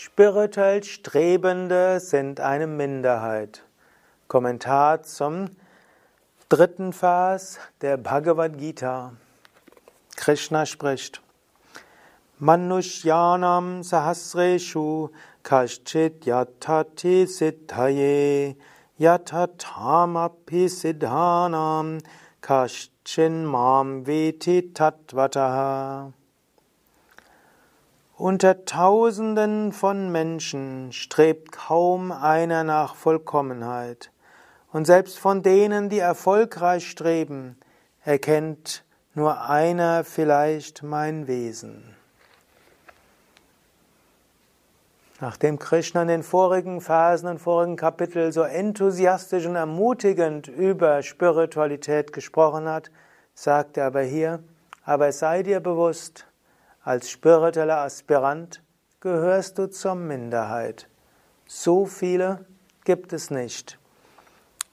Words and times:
Spirituell 0.00 0.84
Strebende 0.84 1.98
sind 1.98 2.38
eine 2.38 2.68
Minderheit. 2.68 3.64
Kommentar 4.28 5.02
zum 5.02 5.50
dritten 6.48 6.92
Vers 6.92 7.58
der 7.80 7.96
Bhagavad 7.96 8.58
Gita. 8.58 9.14
Krishna 10.14 10.66
spricht. 10.66 11.20
Manushyanam 12.38 13.82
sahasreshu 13.82 15.10
kaschit 15.42 16.24
yatati 16.26 17.26
siddhaye 17.26 18.54
yatatamapi 19.00 20.68
siddhanam 20.68 21.98
kaschin 22.40 23.44
mam 23.44 24.06
veti 24.06 24.72
tatvataha. 24.72 26.12
Unter 28.18 28.64
Tausenden 28.64 29.70
von 29.70 30.10
Menschen 30.10 30.90
strebt 30.90 31.52
kaum 31.52 32.10
einer 32.10 32.64
nach 32.64 32.96
Vollkommenheit. 32.96 34.10
Und 34.72 34.86
selbst 34.86 35.20
von 35.20 35.44
denen, 35.44 35.88
die 35.88 36.00
erfolgreich 36.00 36.90
streben, 36.90 37.56
erkennt 38.02 38.84
nur 39.14 39.48
einer 39.48 40.02
vielleicht 40.02 40.82
mein 40.82 41.28
Wesen. 41.28 41.94
Nachdem 45.20 45.60
Krishna 45.60 46.02
in 46.02 46.08
den 46.08 46.22
vorigen 46.24 46.80
Phasen 46.80 47.28
und 47.28 47.38
vorigen 47.38 47.76
Kapitel 47.76 48.32
so 48.32 48.42
enthusiastisch 48.42 49.46
und 49.46 49.54
ermutigend 49.54 50.48
über 50.48 51.04
Spiritualität 51.04 52.12
gesprochen 52.12 52.66
hat, 52.68 52.90
sagt 53.34 53.76
er 53.76 53.86
aber 53.86 54.02
hier, 54.02 54.42
aber 54.84 55.12
sei 55.12 55.44
dir 55.44 55.60
bewusst, 55.60 56.26
als 56.88 57.10
spiritueller 57.10 57.82
Aspirant 57.82 58.62
gehörst 59.00 59.58
du 59.58 59.68
zur 59.68 59.94
Minderheit. 59.94 60.88
So 61.46 61.84
viele 61.84 62.46
gibt 62.86 63.12
es 63.12 63.30
nicht. 63.30 63.78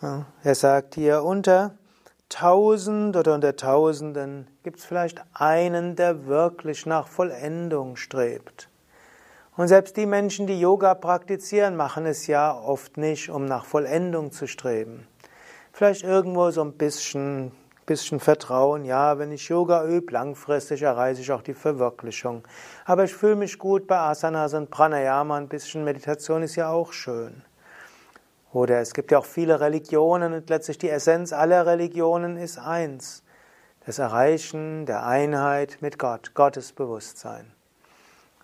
Er 0.00 0.54
sagt 0.54 0.94
hier, 0.94 1.24
unter 1.24 1.74
tausend 2.28 3.16
oder 3.16 3.34
unter 3.34 3.56
Tausenden 3.56 4.46
gibt 4.62 4.78
es 4.78 4.84
vielleicht 4.84 5.20
einen, 5.34 5.96
der 5.96 6.26
wirklich 6.26 6.86
nach 6.86 7.08
Vollendung 7.08 7.96
strebt. 7.96 8.68
Und 9.56 9.66
selbst 9.66 9.96
die 9.96 10.06
Menschen, 10.06 10.46
die 10.46 10.60
Yoga 10.60 10.94
praktizieren, 10.94 11.74
machen 11.74 12.06
es 12.06 12.28
ja 12.28 12.56
oft 12.56 12.98
nicht, 12.98 13.30
um 13.30 13.46
nach 13.46 13.64
Vollendung 13.64 14.30
zu 14.30 14.46
streben. 14.46 15.08
Vielleicht 15.72 16.04
irgendwo 16.04 16.52
so 16.52 16.62
ein 16.62 16.74
bisschen 16.74 17.50
bisschen 17.86 18.20
Vertrauen, 18.20 18.84
ja, 18.84 19.18
wenn 19.18 19.32
ich 19.32 19.48
Yoga 19.48 19.86
übe, 19.86 20.12
langfristig 20.12 20.82
erreiche 20.82 21.20
ich 21.20 21.32
auch 21.32 21.42
die 21.42 21.54
Verwirklichung. 21.54 22.42
Aber 22.84 23.04
ich 23.04 23.14
fühle 23.14 23.36
mich 23.36 23.58
gut 23.58 23.86
bei 23.86 23.98
Asanas 23.98 24.54
und 24.54 24.70
Pranayama, 24.70 25.36
ein 25.36 25.48
bisschen 25.48 25.84
Meditation 25.84 26.42
ist 26.42 26.56
ja 26.56 26.68
auch 26.68 26.92
schön. 26.92 27.42
Oder 28.52 28.80
es 28.80 28.92
gibt 28.92 29.12
ja 29.12 29.18
auch 29.18 29.24
viele 29.24 29.60
Religionen 29.60 30.32
und 30.32 30.50
letztlich 30.50 30.78
die 30.78 30.90
Essenz 30.90 31.32
aller 31.32 31.66
Religionen 31.66 32.36
ist 32.36 32.58
eins. 32.58 33.22
Das 33.86 33.98
Erreichen 33.98 34.84
der 34.84 35.06
Einheit 35.06 35.78
mit 35.80 35.98
Gott, 35.98 36.34
Gottes 36.34 36.72
Bewusstsein. 36.72 37.52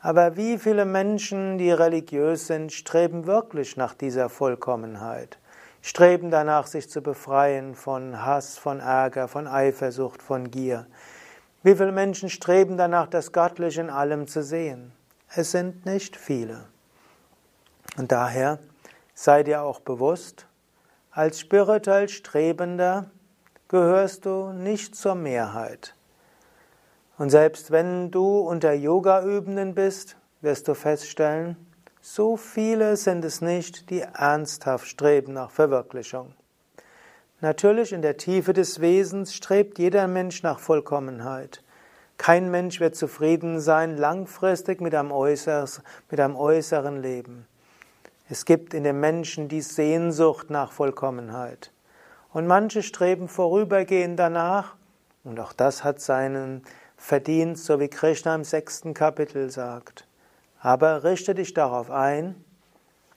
Aber 0.00 0.36
wie 0.36 0.58
viele 0.58 0.84
Menschen, 0.84 1.58
die 1.58 1.70
religiös 1.70 2.46
sind, 2.46 2.72
streben 2.72 3.26
wirklich 3.26 3.76
nach 3.76 3.94
dieser 3.94 4.28
Vollkommenheit? 4.28 5.38
Streben 5.82 6.30
danach, 6.30 6.66
sich 6.66 6.88
zu 6.88 7.02
befreien 7.02 7.74
von 7.74 8.24
Hass, 8.24 8.56
von 8.56 8.80
Ärger, 8.80 9.28
von 9.28 9.46
Eifersucht, 9.46 10.22
von 10.22 10.50
Gier. 10.50 10.86
Wie 11.62 11.74
viele 11.74 11.92
Menschen 11.92 12.30
streben 12.30 12.76
danach, 12.76 13.08
das 13.08 13.32
Göttliche 13.32 13.80
in 13.80 13.90
allem 13.90 14.26
zu 14.26 14.42
sehen? 14.42 14.92
Es 15.34 15.50
sind 15.50 15.84
nicht 15.84 16.16
viele. 16.16 16.68
Und 17.96 18.12
daher 18.12 18.58
sei 19.14 19.42
dir 19.42 19.62
auch 19.62 19.80
bewusst, 19.80 20.46
als 21.10 21.40
spirituell 21.40 22.08
Strebender 22.08 23.10
gehörst 23.68 24.24
du 24.24 24.52
nicht 24.52 24.96
zur 24.96 25.14
Mehrheit. 25.14 25.94
Und 27.18 27.30
selbst 27.30 27.70
wenn 27.70 28.10
du 28.10 28.40
unter 28.40 28.72
Yoga-Übenden 28.72 29.74
bist, 29.74 30.16
wirst 30.40 30.68
du 30.68 30.74
feststellen, 30.74 31.56
so 32.04 32.36
viele 32.36 32.96
sind 32.96 33.24
es 33.24 33.40
nicht, 33.40 33.88
die 33.88 34.00
ernsthaft 34.00 34.88
streben 34.88 35.34
nach 35.34 35.52
Verwirklichung. 35.52 36.34
Natürlich 37.40 37.92
in 37.92 38.02
der 38.02 38.16
Tiefe 38.16 38.52
des 38.52 38.80
Wesens 38.80 39.32
strebt 39.34 39.78
jeder 39.78 40.08
Mensch 40.08 40.42
nach 40.42 40.58
Vollkommenheit. 40.58 41.62
Kein 42.18 42.50
Mensch 42.50 42.80
wird 42.80 42.96
zufrieden 42.96 43.60
sein 43.60 43.96
langfristig 43.96 44.80
mit 44.80 44.96
einem, 44.96 45.12
mit 46.10 46.20
einem 46.20 46.36
äußeren 46.36 47.00
Leben. 47.00 47.46
Es 48.28 48.44
gibt 48.46 48.74
in 48.74 48.82
den 48.82 48.98
Menschen 48.98 49.48
die 49.48 49.60
Sehnsucht 49.62 50.50
nach 50.50 50.72
Vollkommenheit. 50.72 51.70
Und 52.32 52.48
manche 52.48 52.82
streben 52.82 53.28
vorübergehend 53.28 54.18
danach, 54.18 54.74
und 55.22 55.38
auch 55.38 55.52
das 55.52 55.84
hat 55.84 56.00
seinen 56.00 56.64
Verdienst, 56.96 57.64
so 57.64 57.78
wie 57.78 57.88
Krishna 57.88 58.34
im 58.34 58.42
sechsten 58.42 58.92
Kapitel 58.92 59.50
sagt. 59.50 60.06
Aber 60.62 61.02
richte 61.02 61.34
dich 61.34 61.54
darauf 61.54 61.90
ein, 61.90 62.36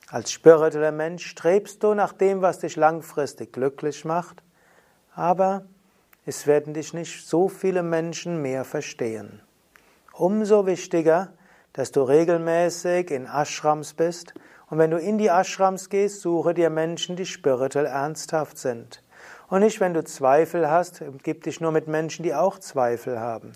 als 0.10 0.32
spiritueller 0.32 0.92
Mensch 0.92 1.28
strebst 1.28 1.84
du 1.84 1.94
nach 1.94 2.12
dem, 2.12 2.42
was 2.42 2.58
dich 2.60 2.76
langfristig 2.76 3.54
glücklich 3.54 4.04
macht, 4.04 4.44
aber 5.14 5.66
es 6.26 6.48
werden 6.48 6.74
dich 6.74 6.94
nicht 6.94 7.28
so 7.28 7.48
viele 7.48 7.84
Menschen 7.84 8.42
mehr 8.42 8.66
verstehen. 8.66 9.44
Umso 10.12 10.66
wichtiger, 10.66 11.34
dass 11.74 11.92
du 11.92 12.02
regelmäßig 12.02 13.12
in 13.12 13.26
Ashrams 13.26 13.94
bist 13.94 14.34
und 14.72 14.80
wenn 14.80 14.90
du 14.90 14.98
in 14.98 15.20
die 15.20 15.28
Ashrams 15.28 15.90
gehst, 15.90 16.22
suche 16.22 16.56
dir 16.56 16.72
Menschen, 16.72 17.16
die 17.16 17.28
spirituell 17.28 17.86
ernsthaft 17.86 18.58
sind. 18.58 19.04
Und 19.50 19.60
nicht, 19.60 19.80
wenn 19.80 19.94
du 19.94 20.04
Zweifel 20.04 20.70
hast, 20.70 21.04
gib 21.22 21.44
dich 21.44 21.62
nur 21.62 21.72
mit 21.72 21.88
Menschen, 21.88 22.24
die 22.24 22.34
auch 22.34 22.58
Zweifel 22.58 23.20
haben. 23.20 23.54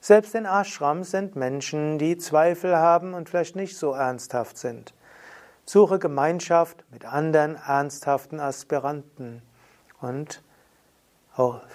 Selbst 0.00 0.34
in 0.34 0.46
Ashrams 0.46 1.10
sind 1.10 1.36
Menschen, 1.36 1.98
die 1.98 2.16
Zweifel 2.16 2.76
haben 2.76 3.12
und 3.12 3.28
vielleicht 3.28 3.54
nicht 3.54 3.76
so 3.76 3.92
ernsthaft 3.92 4.56
sind. 4.56 4.94
Suche 5.66 5.98
Gemeinschaft 5.98 6.84
mit 6.90 7.04
anderen 7.04 7.56
ernsthaften 7.56 8.40
Aspiranten 8.40 9.42
und 10.00 10.42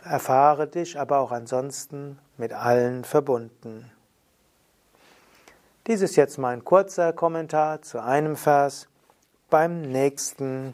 erfahre 0.04 0.68
dich 0.68 1.00
aber 1.00 1.20
auch 1.20 1.32
ansonsten 1.32 2.20
mit 2.38 2.52
allen 2.52 3.04
verbunden. 3.04 3.92
Dies 5.88 6.02
ist 6.02 6.16
jetzt 6.16 6.38
mein 6.38 6.66
kurzer 6.66 7.14
Kommentar 7.14 7.84
zu 7.84 8.02
einem 8.02 8.36
Vers. 8.36 8.88
Beim 9.50 9.82
nächsten 9.82 10.74